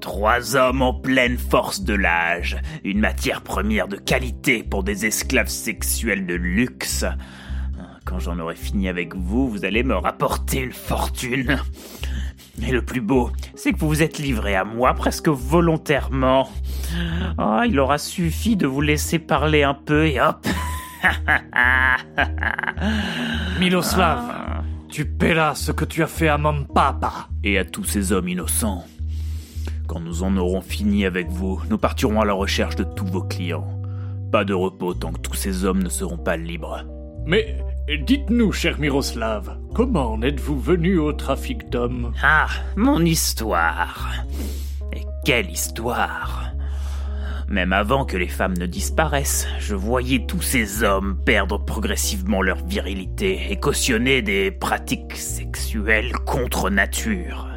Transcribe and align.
Trois 0.00 0.56
hommes 0.56 0.80
en 0.82 0.94
pleine 0.94 1.36
force 1.36 1.82
de 1.82 1.92
l'âge, 1.92 2.56
une 2.84 3.00
matière 3.00 3.42
première 3.42 3.88
de 3.88 3.96
qualité 3.96 4.62
pour 4.62 4.82
des 4.82 5.04
esclaves 5.04 5.48
sexuels 5.48 6.26
de 6.26 6.34
luxe. 6.34 7.04
Quand 8.06 8.18
j'en 8.18 8.38
aurai 8.38 8.56
fini 8.56 8.88
avec 8.88 9.14
vous, 9.14 9.50
vous 9.50 9.64
allez 9.64 9.82
me 9.82 9.96
rapporter 9.96 10.60
une 10.60 10.72
fortune. 10.72 11.60
Et 12.62 12.72
le 12.72 12.82
plus 12.82 13.00
beau, 13.00 13.30
c'est 13.54 13.72
que 13.72 13.78
vous 13.78 13.88
vous 13.88 14.02
êtes 14.02 14.18
livré 14.18 14.54
à 14.54 14.64
moi 14.64 14.94
presque 14.94 15.28
volontairement. 15.28 16.48
Ah, 17.38 17.64
il 17.66 17.78
aura 17.78 17.98
suffi 17.98 18.56
de 18.56 18.66
vous 18.66 18.80
laisser 18.80 19.18
parler 19.18 19.62
un 19.62 19.74
peu 19.74 20.06
et 20.06 20.20
hop. 20.20 20.46
Miloslav, 23.60 24.62
tu 24.88 25.04
paieras 25.04 25.54
ce 25.54 25.72
que 25.72 25.84
tu 25.84 26.02
as 26.02 26.06
fait 26.06 26.28
à 26.28 26.38
mon 26.38 26.64
papa. 26.64 27.28
Et 27.44 27.58
à 27.58 27.64
tous 27.64 27.84
ces 27.84 28.12
hommes 28.12 28.28
innocents. 28.28 28.84
Quand 29.86 30.00
nous 30.00 30.22
en 30.22 30.36
aurons 30.36 30.62
fini 30.62 31.04
avec 31.04 31.28
vous, 31.28 31.60
nous 31.70 31.78
partirons 31.78 32.20
à 32.20 32.24
la 32.24 32.32
recherche 32.32 32.76
de 32.76 32.84
tous 32.84 33.06
vos 33.06 33.22
clients. 33.22 33.68
Pas 34.32 34.44
de 34.44 34.54
repos 34.54 34.94
tant 34.94 35.12
que 35.12 35.20
tous 35.20 35.34
ces 35.34 35.64
hommes 35.64 35.82
ne 35.82 35.88
seront 35.88 36.18
pas 36.18 36.36
libres. 36.36 36.84
Mais 37.24 37.58
dites-nous, 37.94 38.50
cher 38.50 38.80
Miroslav, 38.80 39.58
comment 39.72 40.14
en 40.14 40.22
êtes-vous 40.22 40.58
venu 40.58 40.98
au 40.98 41.12
trafic 41.12 41.68
d'hommes 41.70 42.12
Ah, 42.20 42.48
mon 42.74 43.04
histoire. 43.04 44.24
Et 44.92 45.02
quelle 45.24 45.48
histoire 45.48 46.50
Même 47.48 47.72
avant 47.72 48.04
que 48.04 48.16
les 48.16 48.26
femmes 48.26 48.58
ne 48.58 48.66
disparaissent, 48.66 49.46
je 49.60 49.76
voyais 49.76 50.26
tous 50.26 50.42
ces 50.42 50.82
hommes 50.82 51.16
perdre 51.24 51.64
progressivement 51.64 52.42
leur 52.42 52.64
virilité 52.66 53.46
et 53.50 53.56
cautionner 53.56 54.20
des 54.20 54.50
pratiques 54.50 55.14
sexuelles 55.14 56.12
contre 56.26 56.70
nature. 56.70 57.48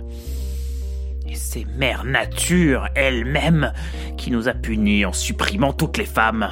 Et 1.28 1.34
c'est 1.34 1.66
Mère 1.66 2.04
Nature 2.06 2.88
elle-même 2.94 3.74
qui 4.16 4.30
nous 4.30 4.48
a 4.48 4.54
punis 4.54 5.06
en 5.06 5.14
supprimant 5.14 5.74
toutes 5.74 5.98
les 5.98 6.06
femmes. 6.06 6.50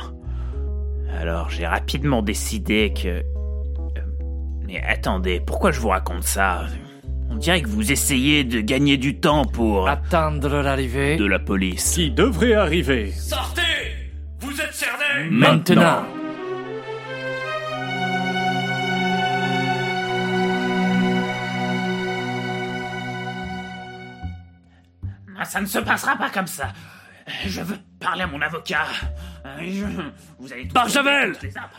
Alors 1.19 1.51
j'ai 1.51 1.67
rapidement 1.67 2.23
décidé 2.23 2.91
que... 2.91 3.36
Mais 4.67 4.83
attendez, 4.83 5.39
pourquoi 5.39 5.71
je 5.71 5.79
vous 5.79 5.87
raconte 5.87 6.23
ça? 6.23 6.65
On 7.29 7.35
dirait 7.37 7.61
que 7.61 7.69
vous 7.69 7.89
essayez 7.91 8.43
de 8.43 8.59
gagner 8.59 8.97
du 8.97 9.17
temps 9.17 9.45
pour... 9.45 9.87
Attendre 9.87 10.61
l'arrivée 10.61 11.15
de 11.15 11.25
la 11.25 11.39
police. 11.39 11.93
qui 11.95 12.11
devrait 12.11 12.53
arriver. 12.53 13.11
Sortez 13.11 13.61
Vous 14.41 14.59
êtes 14.59 14.73
cerné 14.73 15.29
Maintenant. 15.29 16.03
Ah, 25.39 25.45
Ça 25.45 25.61
ne 25.61 25.65
se 25.65 25.79
passera 25.79 26.15
pas 26.17 26.29
comme 26.29 26.47
ça. 26.47 26.73
Je 27.45 27.61
veux 27.61 27.77
parler 27.99 28.23
à 28.23 28.27
mon 28.27 28.41
avocat. 28.41 28.85
Je- 29.59 29.83
Vous 30.39 30.53
allez 30.53 30.67
tous 30.67 30.73
Barjavel 30.73 31.33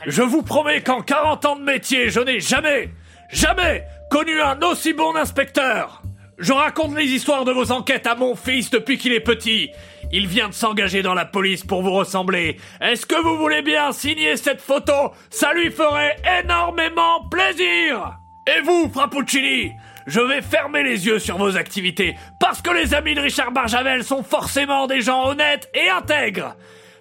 Je 0.07 0.23
vous 0.23 0.43
promets 0.43 0.81
qu'en 0.83 1.03
40 1.03 1.45
ans 1.45 1.57
de 1.57 1.63
métier, 1.63 2.11
je 2.11 2.21
n'ai 2.21 2.41
jamais, 2.41 2.91
jamais 3.31 3.85
connu 4.11 4.41
un 4.41 4.59
aussi 4.63 4.93
bon 4.93 5.15
inspecteur. 5.17 6.03
Je 6.39 6.53
raconte 6.53 6.97
les 6.97 7.05
histoires 7.07 7.45
de 7.45 7.51
vos 7.53 7.73
enquêtes 7.73 8.07
à 8.07 8.15
mon 8.15 8.37
fils 8.37 8.71
depuis 8.71 8.97
qu'il 8.97 9.13
est 9.13 9.21
petit. 9.21 9.71
Il 10.13 10.29
vient 10.29 10.49
de 10.49 10.55
s'engager 10.55 11.03
dans 11.03 11.15
la 11.15 11.25
police 11.25 11.65
pour 11.65 11.83
vous 11.83 11.91
ressembler. 11.93 12.59
Est-ce 12.81 13.07
que 13.07 13.21
vous 13.21 13.37
voulez 13.37 13.63
bien 13.63 13.91
signer 13.93 14.37
cette 14.37 14.61
photo? 14.61 15.13
Ça 15.31 15.53
lui 15.53 15.71
ferait 15.71 16.17
énormément 16.43 17.29
plaisir 17.29 18.19
Et 18.47 18.61
vous, 18.63 18.89
Frappuccini 18.93 19.73
je 20.11 20.21
vais 20.21 20.41
fermer 20.41 20.83
les 20.83 21.07
yeux 21.07 21.19
sur 21.19 21.37
vos 21.37 21.55
activités, 21.59 22.17
parce 22.41 22.63
que 22.63 22.71
les 22.71 22.95
amis 22.95 23.15
de 23.15 23.21
Richard 23.21 23.53
Barjavel 23.53 24.03
sont 24.03 24.23
forcément 24.23 24.87
des 24.87 25.03
gens 25.03 25.27
honnêtes 25.27 25.69
et 25.75 25.91
intègres. 25.91 26.57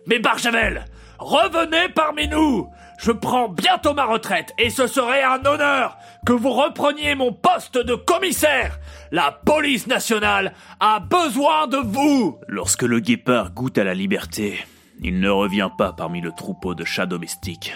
Mais 0.07 0.19
Barjavel, 0.19 0.85
revenez 1.19 1.89
parmi 1.93 2.27
nous. 2.29 2.69
Je 2.97 3.11
prends 3.11 3.49
bientôt 3.49 3.93
ma 3.93 4.05
retraite 4.05 4.53
et 4.57 4.69
ce 4.69 4.87
serait 4.87 5.21
un 5.21 5.45
honneur 5.45 5.97
que 6.25 6.31
vous 6.31 6.51
repreniez 6.51 7.13
mon 7.13 7.31
poste 7.31 7.77
de 7.77 7.93
commissaire. 7.93 8.79
La 9.11 9.31
police 9.31 9.85
nationale 9.85 10.53
a 10.79 10.99
besoin 10.99 11.67
de 11.67 11.77
vous. 11.77 12.39
Lorsque 12.47 12.83
le 12.83 12.99
guépard 12.99 13.51
goûte 13.51 13.77
à 13.77 13.83
la 13.83 13.93
liberté, 13.93 14.57
il 15.01 15.19
ne 15.19 15.29
revient 15.29 15.69
pas 15.77 15.93
parmi 15.93 16.21
le 16.21 16.31
troupeau 16.31 16.73
de 16.73 16.85
chats 16.85 17.05
domestiques. 17.05 17.75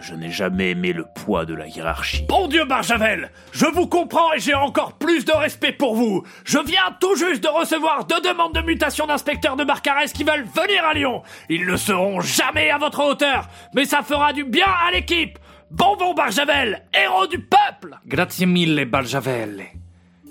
Je 0.00 0.14
n'ai 0.14 0.30
jamais 0.30 0.70
aimé 0.70 0.92
le 0.92 1.04
poids 1.04 1.44
de 1.44 1.54
la 1.54 1.66
hiérarchie. 1.66 2.24
Bon 2.28 2.46
Dieu, 2.46 2.64
Barjavel, 2.64 3.30
je 3.52 3.66
vous 3.66 3.86
comprends 3.86 4.32
et 4.32 4.38
j'ai 4.38 4.54
encore 4.54 4.96
plus 4.98 5.24
de 5.24 5.32
respect 5.32 5.72
pour 5.72 5.94
vous. 5.94 6.22
Je 6.44 6.58
viens 6.58 6.96
tout 7.00 7.16
juste 7.16 7.42
de 7.42 7.48
recevoir 7.48 8.04
deux 8.04 8.20
demandes 8.20 8.54
de 8.54 8.60
mutation 8.60 9.06
d'inspecteurs 9.06 9.56
de 9.56 9.64
Barcarès 9.64 10.12
qui 10.12 10.24
veulent 10.24 10.44
venir 10.44 10.84
à 10.84 10.94
Lyon. 10.94 11.22
Ils 11.48 11.66
ne 11.66 11.76
seront 11.76 12.20
jamais 12.20 12.70
à 12.70 12.78
votre 12.78 13.04
hauteur, 13.04 13.48
mais 13.74 13.84
ça 13.84 14.02
fera 14.02 14.32
du 14.32 14.44
bien 14.44 14.66
à 14.86 14.90
l'équipe. 14.90 15.38
Bon 15.70 15.96
bon 15.96 16.14
Barjavel, 16.14 16.84
héros 16.94 17.26
du 17.26 17.40
peuple 17.40 17.98
Grazie 18.06 18.46
mille, 18.46 18.84
Barjavel. 18.84 19.66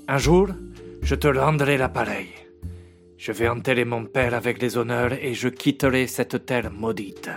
Un 0.07 0.17
jour, 0.17 0.47
je 1.03 1.15
te 1.15 1.27
rendrai 1.27 1.77
l'appareil. 1.77 2.29
Je 3.17 3.31
vais 3.31 3.47
enterrer 3.47 3.85
mon 3.85 4.05
père 4.05 4.33
avec 4.33 4.61
les 4.61 4.77
honneurs 4.77 5.13
et 5.13 5.33
je 5.33 5.49
quitterai 5.49 6.07
cette 6.07 6.45
terre 6.45 6.71
maudite. 6.71 7.29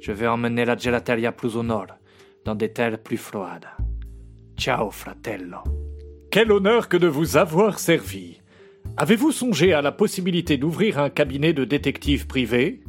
Je 0.00 0.12
vais 0.12 0.26
emmener 0.26 0.64
la 0.64 0.76
gelateria 0.76 1.30
plus 1.30 1.56
au 1.56 1.62
nord, 1.62 1.88
dans 2.44 2.54
des 2.54 2.72
terres 2.72 3.02
plus 3.02 3.18
froides. 3.18 3.66
Ciao, 4.56 4.90
fratello. 4.90 5.58
Quel 6.30 6.52
honneur 6.52 6.88
que 6.88 6.96
de 6.96 7.06
vous 7.06 7.36
avoir 7.36 7.78
servi. 7.78 8.40
Avez-vous 8.96 9.32
songé 9.32 9.72
à 9.72 9.82
la 9.82 9.92
possibilité 9.92 10.56
d'ouvrir 10.56 10.98
un 10.98 11.10
cabinet 11.10 11.52
de 11.52 11.64
détective 11.64 12.26
privé 12.26 12.80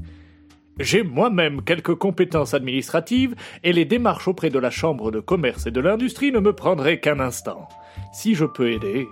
J'ai 0.79 1.03
moi-même 1.03 1.63
quelques 1.63 1.95
compétences 1.95 2.53
administratives 2.53 3.35
et 3.63 3.73
les 3.73 3.85
démarches 3.85 4.27
auprès 4.27 4.49
de 4.49 4.59
la 4.59 4.69
Chambre 4.69 5.11
de 5.11 5.19
commerce 5.19 5.67
et 5.67 5.71
de 5.71 5.81
l'industrie 5.81 6.31
ne 6.31 6.39
me 6.39 6.53
prendraient 6.53 6.99
qu'un 6.99 7.19
instant. 7.19 7.67
Si 8.13 8.35
je 8.35 8.45
peux 8.45 8.71
aider. 8.71 9.07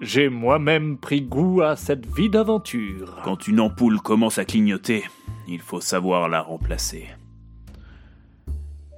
J'ai 0.00 0.28
moi-même 0.28 0.98
pris 0.98 1.22
goût 1.22 1.62
à 1.62 1.76
cette 1.76 2.06
vie 2.06 2.28
d'aventure. 2.28 3.20
Quand 3.22 3.46
une 3.46 3.60
ampoule 3.60 4.00
commence 4.00 4.38
à 4.38 4.44
clignoter, 4.44 5.04
il 5.52 5.60
faut 5.60 5.82
savoir 5.82 6.30
la 6.30 6.40
remplacer. 6.40 7.08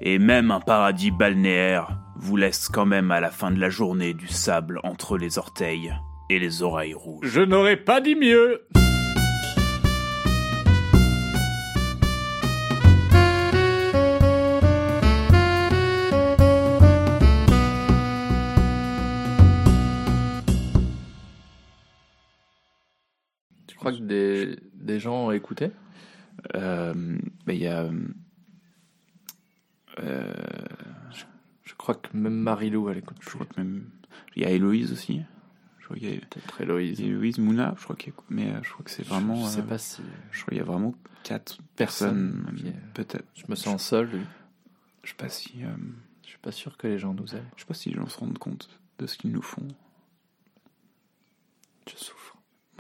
Et 0.01 0.21
même 0.21 0.53
un 0.53 0.61
paradis 0.61 1.11
balnéaire 1.11 1.99
vous 2.17 2.37
laisse 2.37 2.69
quand 2.69 2.87
même 2.87 3.11
à 3.11 3.21
la 3.21 3.33
fin 3.33 3.51
de 3.51 3.59
la 3.59 3.71
journée 3.71 4.15
du 4.15 4.29
sable 4.29 4.81
entre 4.85 5.19
les 5.19 5.37
orteils 5.39 5.93
et 6.31 6.39
les 6.39 6.63
oreilles 6.63 6.95
rouges. 6.95 7.27
Je 7.27 7.41
n'aurais 7.41 7.77
pas 7.77 8.01
dit 8.01 8.15
mieux. 8.15 8.63
Tu 23.67 23.77
crois 23.77 23.93
que 23.93 23.99
des, 23.99 24.57
des 24.73 25.01
gens 25.01 25.27
ont 25.27 25.31
écouté? 25.33 25.71
Il 26.55 27.55
y 27.57 27.67
a. 27.67 27.89
euh, 30.01 30.33
Je 31.63 31.75
crois 31.75 31.95
que 31.95 32.17
même 32.17 32.35
Marilou, 32.35 32.89
elle 32.91 32.99
écoute. 32.99 33.19
je 33.21 33.31
crois 33.31 33.47
que 33.47 33.61
même. 33.61 33.89
Il 34.37 34.43
y 34.43 34.47
a 34.47 34.51
Héloïse 34.51 34.93
aussi. 34.93 35.23
Je 35.79 35.85
crois 35.85 35.97
qu'il 35.99 36.11
y 36.15 36.17
a, 36.17 36.21
Peut-être 36.21 36.61
Héloïse. 36.61 37.01
Héloïse 37.01 37.39
Mouna, 37.39 37.75
je 37.79 37.85
crois 37.85 37.97
qu'il 37.97 38.13
y 38.13 38.17
a- 38.17 38.23
mais 38.31 38.51
euh, 38.53 38.61
je 38.63 38.71
crois 38.73 38.85
que 38.85 38.91
c'est 38.91 39.07
vraiment. 39.07 39.45
Je 39.47 39.51
sais 39.51 39.61
euh, 39.61 39.65
pas 39.65 39.79
si. 39.79 40.03
Je 40.33 40.41
crois 40.41 40.51
qu'il 40.51 40.59
y 40.59 40.61
a 40.61 40.65
vraiment 40.65 40.95
quatre 41.23 41.59
Personne, 41.77 42.45
personnes, 42.47 42.75
ok. 42.89 42.93
peut-être. 42.95 43.25
Je 43.35 43.45
me 43.49 43.55
sens 43.55 43.83
seul. 43.87 44.09
Je 45.03 45.11
sais 45.11 45.17
pas 45.17 45.29
si. 45.29 45.63
euh, 45.65 45.69
Je 46.23 46.29
suis 46.31 46.39
pas 46.39 46.53
sûr 46.53 46.77
que 46.77 46.87
les 46.87 46.99
gens 46.99 47.13
nous 47.15 47.35
aiment. 47.35 47.49
je 47.57 47.61
sais 47.63 47.67
pas 47.67 47.75
si 47.75 47.91
les 47.91 47.97
gens 47.97 48.07
se 48.09 48.19
rendent 48.19 48.39
compte 48.39 48.69
de 48.99 49.07
ce 49.07 49.17
qu'ils 49.19 49.33
nous 49.33 49.43
font. 49.43 49.67
Je 51.91 51.97
souffre. 51.97 52.37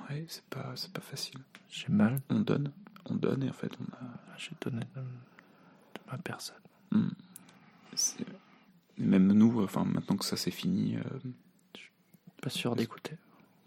Ouais, 0.08 0.25
c'est 0.28 0.44
pas, 0.44 0.72
c'est 0.76 0.93
pas 0.93 1.00
facile. 1.02 1.38
J'ai 1.69 1.88
mal. 1.88 2.20
On 2.31 2.40
donne, 2.40 2.72
on 3.10 3.14
donne 3.14 3.42
et 3.42 3.50
en 3.50 3.52
fait 3.54 3.72
on 3.80 3.84
a. 3.94 4.08
J'ai 4.38 4.52
donné 4.60 4.80
de, 4.94 5.00
de 5.00 6.10
ma 6.10 6.18
personne. 6.18 6.56
Hmm. 6.90 7.08
Même 8.98 9.32
nous, 9.32 9.62
enfin 9.62 9.84
maintenant 9.84 10.16
que 10.16 10.24
ça 10.24 10.36
c'est 10.36 10.50
fini, 10.50 10.96
euh, 10.96 11.02
Pas 12.42 12.50
sûr 12.50 12.76
d'écouter. 12.76 13.16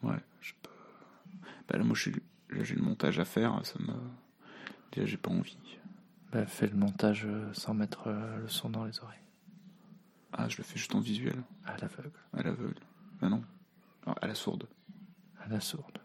ouais, 0.04 0.20
je 0.42 0.54
peux. 0.62 0.70
Bah 1.68 1.78
là 1.78 1.84
moi 1.84 1.96
j'ai 1.96 2.76
le 2.76 2.82
montage 2.82 3.20
à 3.20 3.26
faire, 3.26 3.60
ça 3.66 3.78
me. 3.80 3.94
Déjà 4.92 5.06
j'ai 5.06 5.18
pas 5.18 5.32
envie. 5.32 5.58
Bah, 6.32 6.46
fais 6.46 6.68
le 6.68 6.76
montage 6.76 7.26
euh, 7.26 7.54
sans 7.54 7.74
mettre 7.74 8.08
euh, 8.08 8.40
le 8.42 8.48
son 8.50 8.70
dans 8.70 8.84
les 8.86 9.00
oreilles. 9.00 9.18
Ah 10.34 10.48
je 10.50 10.58
le 10.58 10.64
fais 10.64 10.78
juste 10.78 10.94
en 10.94 11.00
visuel, 11.00 11.42
À 11.66 11.78
l'aveugle. 11.78 12.12
à 12.34 12.44
l'aveugle. 12.44 12.80
Bah 13.22 13.30
non, 13.30 13.44
Ah, 14.06 14.16
à 14.22 14.28
la 14.28 14.36
sourde. 14.36 14.68
À 15.40 15.48
la 15.48 15.60
sourde. 15.62 16.00